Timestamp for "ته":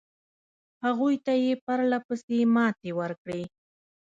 1.25-1.33